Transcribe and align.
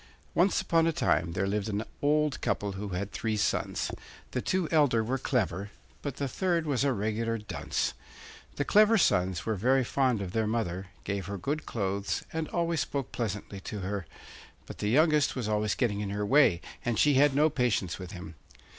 Once 0.33 0.59
upon 0.59 0.87
a 0.87 0.91
time 0.91 1.33
there 1.33 1.45
lived 1.45 1.69
an 1.69 1.83
old 2.01 2.41
couple 2.41 2.71
who 2.71 2.87
had 2.89 3.11
three 3.11 3.37
sons; 3.37 3.91
the 4.31 4.41
two 4.41 4.67
elder 4.71 5.03
were 5.03 5.19
clever, 5.19 5.69
but 6.01 6.15
the 6.15 6.27
third 6.27 6.65
was 6.65 6.83
a 6.83 6.91
regular 6.91 7.37
dunce. 7.37 7.93
The 8.55 8.65
clever 8.65 8.97
sons 8.97 9.45
were 9.45 9.53
very 9.53 9.83
fond 9.83 10.19
of 10.19 10.31
their 10.31 10.47
mother, 10.47 10.87
gave 11.03 11.27
her 11.27 11.37
good 11.37 11.67
clothes, 11.67 12.23
and 12.33 12.47
always 12.47 12.79
spoke 12.81 13.11
pleasantly 13.11 13.59
to 13.59 13.81
her; 13.81 14.07
but 14.65 14.79
the 14.79 14.89
youngest 14.89 15.35
was 15.35 15.47
always 15.47 15.75
getting 15.75 15.99
in 15.99 16.09
her 16.09 16.25
way, 16.25 16.61
and 16.83 16.97
she 16.97 17.13
had 17.13 17.35
no 17.35 17.51
patience 17.51 17.99
with 17.99 18.09
him. 18.11 18.33